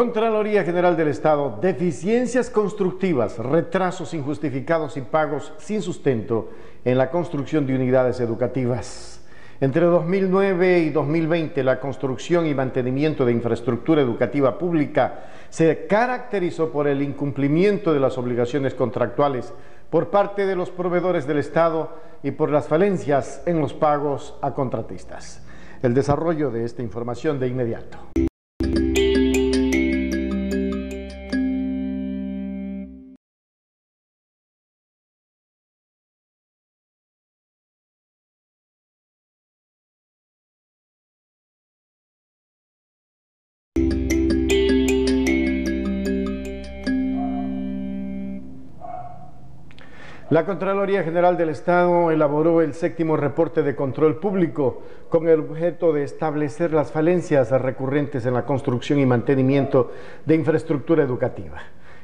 [0.00, 6.48] Contraloría General del Estado, deficiencias constructivas, retrasos injustificados y pagos sin sustento
[6.86, 9.20] en la construcción de unidades educativas.
[9.60, 16.88] Entre 2009 y 2020, la construcción y mantenimiento de infraestructura educativa pública se caracterizó por
[16.88, 19.52] el incumplimiento de las obligaciones contractuales
[19.90, 24.54] por parte de los proveedores del Estado y por las falencias en los pagos a
[24.54, 25.46] contratistas.
[25.82, 27.98] El desarrollo de esta información de inmediato.
[50.30, 55.92] La Contraloría General del Estado elaboró el séptimo reporte de control público con el objeto
[55.92, 59.90] de establecer las falencias recurrentes en la construcción y mantenimiento
[60.24, 61.58] de infraestructura educativa.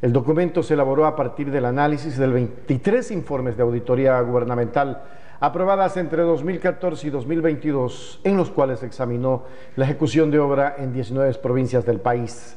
[0.00, 5.02] El documento se elaboró a partir del análisis de 23 informes de auditoría gubernamental
[5.40, 11.34] aprobadas entre 2014 y 2022, en los cuales examinó la ejecución de obra en 19
[11.42, 12.56] provincias del país.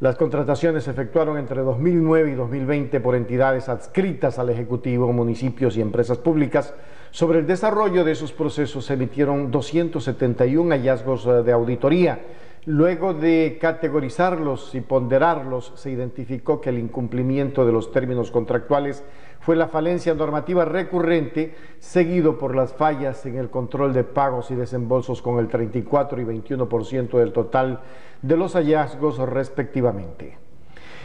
[0.00, 5.80] Las contrataciones se efectuaron entre 2009 y 2020 por entidades adscritas al Ejecutivo, municipios y
[5.80, 6.72] empresas públicas.
[7.10, 12.20] Sobre el desarrollo de esos procesos se emitieron 271 hallazgos eh, de auditoría.
[12.64, 19.04] Luego de categorizarlos y ponderarlos, se identificó que el incumplimiento de los términos contractuales
[19.40, 24.54] fue la falencia normativa recurrente, seguido por las fallas en el control de pagos y
[24.54, 27.80] desembolsos con el 34 y 21% del total
[28.22, 30.36] de los hallazgos respectivamente.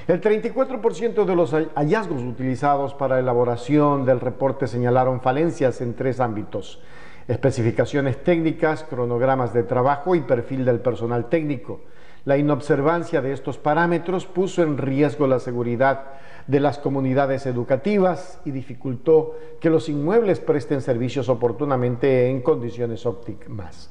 [0.07, 6.81] El 34% de los hallazgos utilizados para elaboración del reporte señalaron falencias en tres ámbitos.
[7.27, 11.81] Especificaciones técnicas, cronogramas de trabajo y perfil del personal técnico.
[12.25, 16.05] La inobservancia de estos parámetros puso en riesgo la seguridad
[16.47, 23.89] de las comunidades educativas y dificultó que los inmuebles presten servicios oportunamente en condiciones óptimas.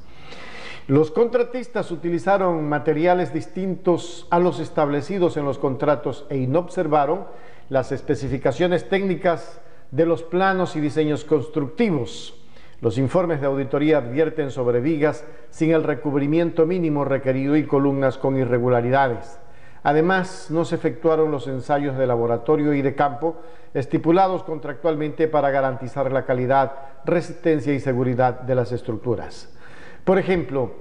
[0.89, 7.27] Los contratistas utilizaron materiales distintos a los establecidos en los contratos e inobservaron
[7.69, 9.61] las especificaciones técnicas
[9.91, 12.42] de los planos y diseños constructivos.
[12.83, 18.37] Los informes de auditoría advierten sobre vigas sin el recubrimiento mínimo requerido y columnas con
[18.37, 19.39] irregularidades.
[19.85, 23.37] Además, no se efectuaron los ensayos de laboratorio y de campo
[23.73, 26.73] estipulados contractualmente para garantizar la calidad,
[27.05, 29.57] resistencia y seguridad de las estructuras.
[30.03, 30.73] Por ejemplo,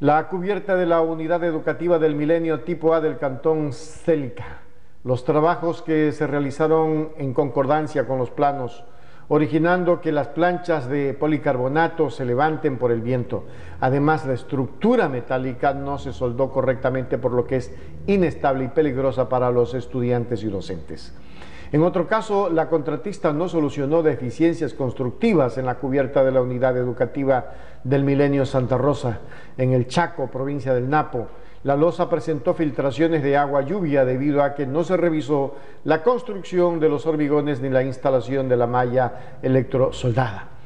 [0.00, 4.58] la cubierta de la unidad educativa del milenio tipo A del cantón Célica,
[5.02, 8.84] los trabajos que se realizaron en concordancia con los planos
[9.28, 13.44] originando que las planchas de policarbonato se levanten por el viento.
[13.80, 17.74] Además, la estructura metálica no se soldó correctamente, por lo que es
[18.06, 21.14] inestable y peligrosa para los estudiantes y docentes.
[21.70, 26.76] En otro caso, la contratista no solucionó deficiencias constructivas en la cubierta de la unidad
[26.78, 27.52] educativa
[27.84, 29.20] del Milenio Santa Rosa,
[29.58, 31.28] en el Chaco, provincia del Napo.
[31.64, 36.80] La losa presentó filtraciones de agua lluvia debido a que no se revisó la construcción
[36.80, 40.57] de los hormigones ni la instalación de la malla electrosoldada.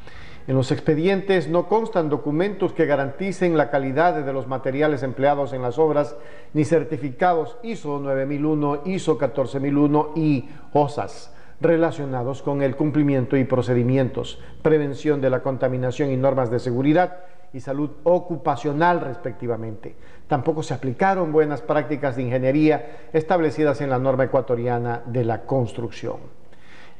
[0.48, 5.62] En los expedientes no constan documentos que garanticen la calidad de los materiales empleados en
[5.62, 6.16] las obras,
[6.52, 15.20] ni certificados ISO 9001, ISO 14001 y OSAS relacionados con el cumplimiento y procedimientos, prevención
[15.20, 17.20] de la contaminación y normas de seguridad
[17.52, 19.94] y salud ocupacional respectivamente.
[20.26, 26.41] Tampoco se aplicaron buenas prácticas de ingeniería establecidas en la norma ecuatoriana de la construcción.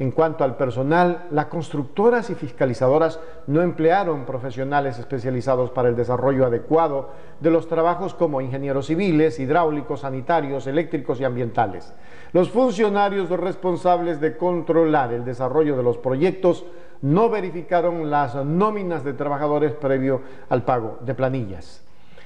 [0.03, 6.45] En cuanto al personal, las constructoras y fiscalizadoras no emplearon profesionales especializados para el desarrollo
[6.45, 11.95] adecuado de los trabajos como ingenieros civiles, hidráulicos, sanitarios, eléctricos y ambientales.
[12.33, 16.65] Los funcionarios responsables de controlar el desarrollo de los proyectos
[17.01, 21.85] no verificaron las nóminas de trabajadores previo al pago de planillas.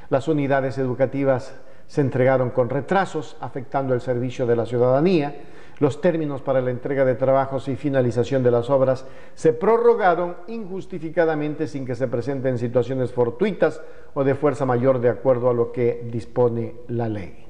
[0.08, 1.54] Las unidades educativas
[1.88, 5.36] se entregaron con retrasos, afectando el servicio de la ciudadanía.
[5.78, 11.66] Los términos para la entrega de trabajos y finalización de las obras se prorrogaron injustificadamente
[11.66, 13.82] sin que se presenten situaciones fortuitas
[14.14, 17.46] o de fuerza mayor de acuerdo a lo que dispone la ley.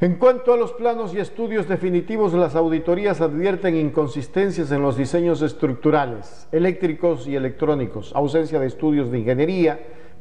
[0.00, 5.42] En cuanto a los planos y estudios definitivos, las auditorías advierten inconsistencias en los diseños
[5.42, 9.78] estructurales, eléctricos y electrónicos, ausencia de estudios de ingeniería,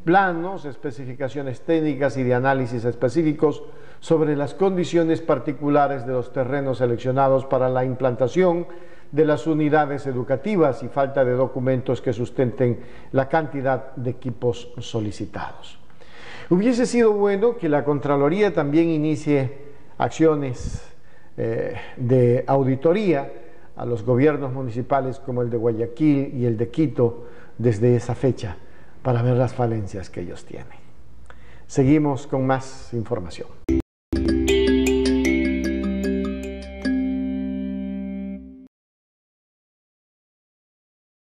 [0.10, 3.62] planos, especificaciones técnicas y de análisis específicos
[4.00, 8.66] sobre las condiciones particulares de los terrenos seleccionados para la implantación
[9.12, 12.80] de las unidades educativas y falta de documentos que sustenten
[13.12, 15.78] la cantidad de equipos solicitados.
[16.50, 19.60] Hubiese sido bueno que la Contraloría también inicie
[20.00, 20.92] acciones
[21.38, 23.32] eh, de auditoría
[23.76, 27.28] a los gobiernos municipales como el de Guayaquil y el de Quito
[27.60, 28.58] desde esa fecha
[29.02, 30.78] para ver las falencias que ellos tienen.
[31.68, 33.59] Seguimos con más información.